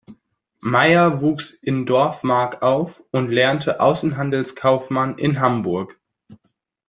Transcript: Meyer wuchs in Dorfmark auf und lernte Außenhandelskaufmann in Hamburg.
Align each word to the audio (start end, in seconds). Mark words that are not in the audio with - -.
Meyer 0.61 1.21
wuchs 1.21 1.51
in 1.53 1.85
Dorfmark 1.85 2.63
auf 2.63 3.03
und 3.11 3.27
lernte 3.29 3.79
Außenhandelskaufmann 3.79 5.19
in 5.19 5.39
Hamburg. 5.39 5.99